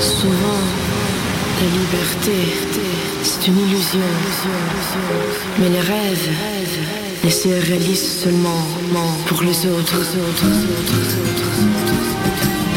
Souvent, 0.00 0.62
la 1.60 1.66
liberté, 1.66 2.38
c'est 3.22 3.46
une 3.48 3.58
illusion. 3.60 4.00
Mais 5.60 5.68
les 5.68 5.80
rêves 5.80 6.30
ne 7.24 7.30
se 7.30 7.48
réalisent 7.48 8.22
seulement 8.22 8.66
pour 9.26 9.42
les 9.42 9.66
autres. 9.66 10.00
to 11.94 12.73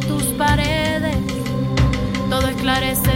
tus 0.00 0.24
paredes. 0.38 1.16
Todo 2.30 2.48
esclarece 2.48 3.11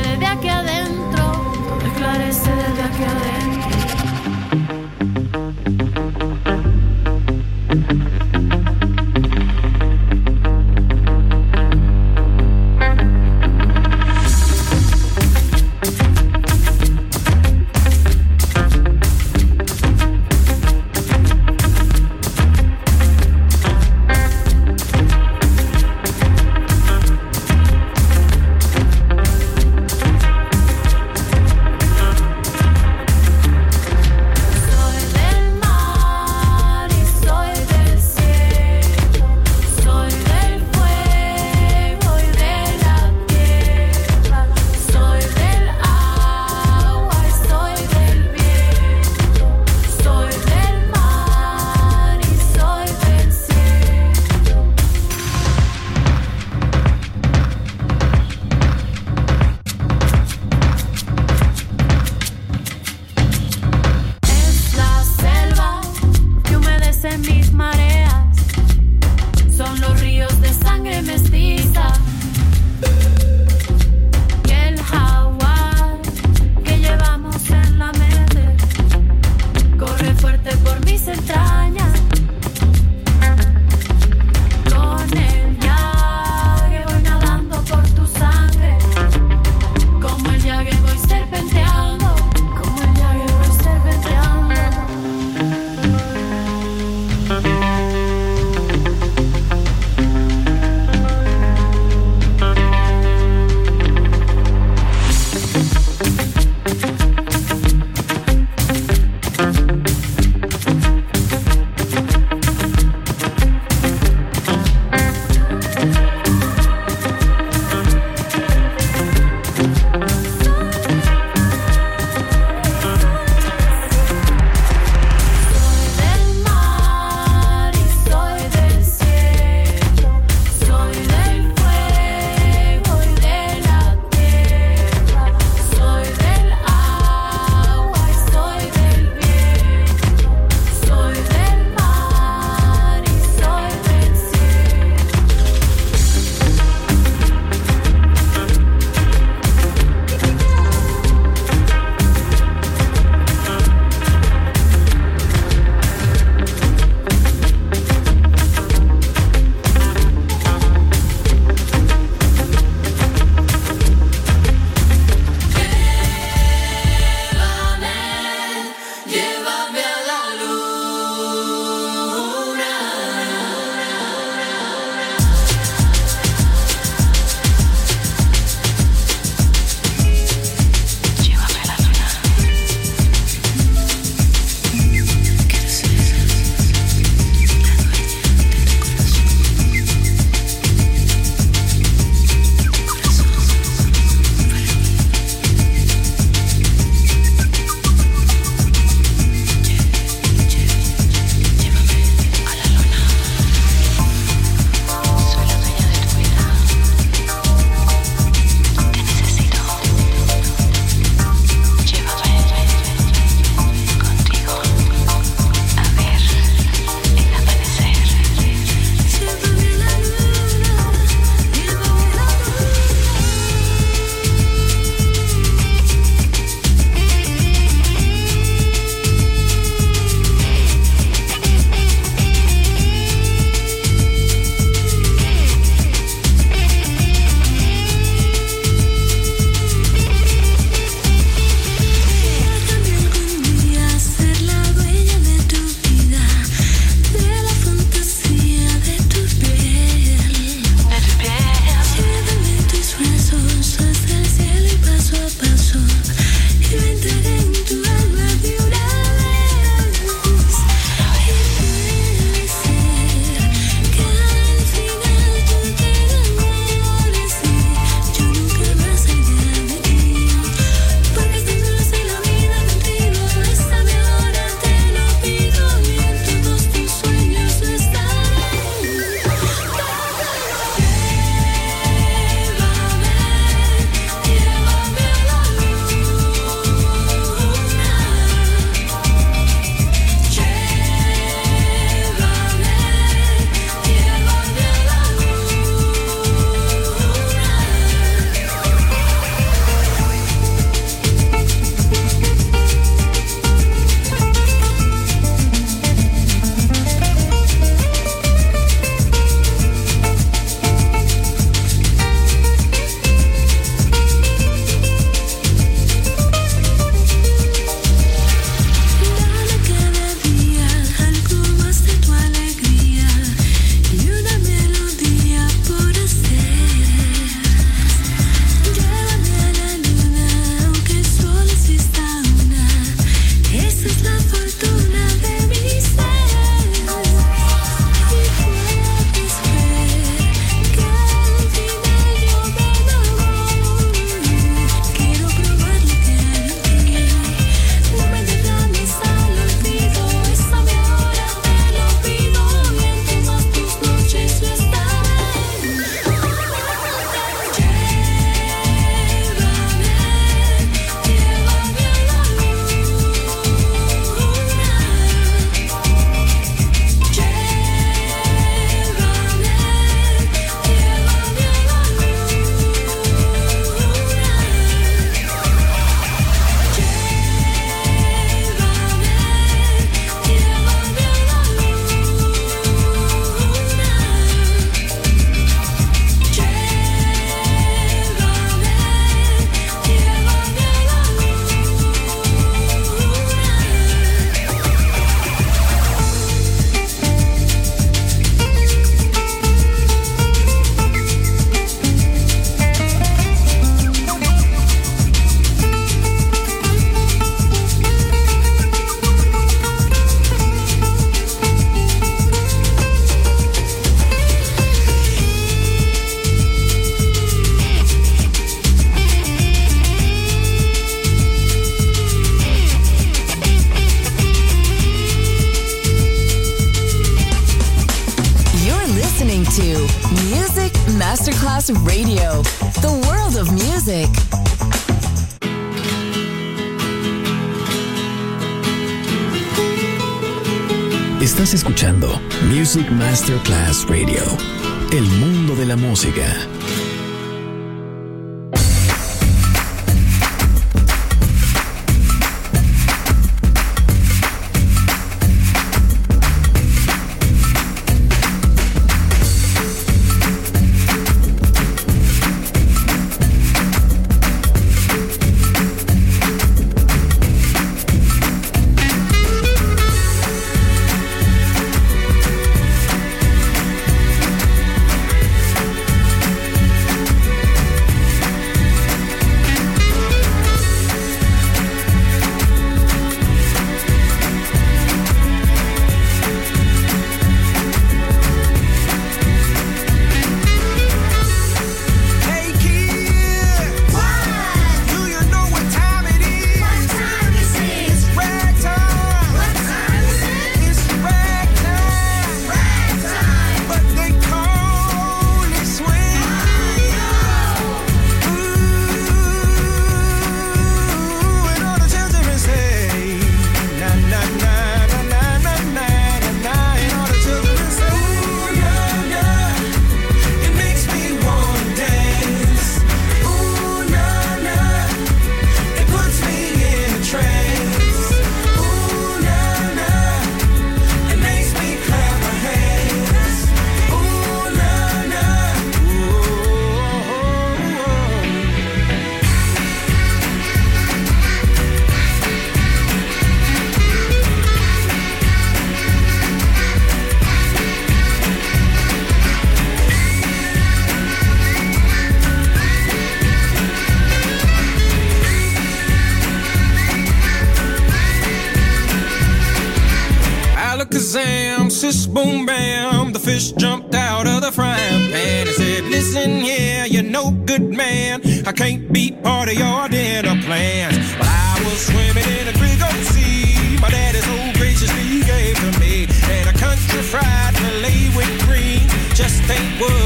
fish 563.37 563.53
jumped 563.53 563.95
out 563.95 564.27
of 564.27 564.41
the 564.41 564.51
frying 564.51 565.11
pan 565.11 565.47
and 565.47 565.57
said, 565.57 565.85
Listen 565.85 566.31
here, 566.41 566.57
yeah, 566.59 566.85
you're 566.85 567.11
no 567.19 567.31
good 567.45 567.63
man. 567.63 568.23
I 568.47 568.53
can't 568.53 568.91
be 568.93 569.13
part 569.13 569.49
of 569.49 569.55
your 569.55 569.89
dinner 569.89 570.41
plans. 570.43 571.15
But 571.19 571.29
I 571.29 571.61
was 571.65 571.87
swimming 571.87 572.29
in 572.39 572.49
a 572.49 572.57
big 572.65 572.81
old 572.89 573.05
sea. 573.13 573.79
My 573.81 573.91
daddy 573.91 574.21
so 574.29 574.37
graciously 574.59 575.23
gave 575.33 575.57
to 575.65 575.81
me. 575.81 576.07
And 576.35 576.49
a 576.49 576.59
country 576.59 577.03
fried 577.03 577.55
fillet 577.57 578.11
with 578.17 578.33
green 578.47 578.89
just 579.15 579.43
ain't 579.51 579.81
worth. 579.81 580.06